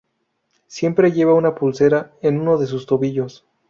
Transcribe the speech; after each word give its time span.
Siempre 0.65 1.11
lleva 1.11 1.35
una 1.35 1.53
pulsera 1.53 2.11
en 2.23 2.39
uno 2.41 2.57
de 2.57 2.65
sus 2.65 2.87
tobillos. 2.87 3.45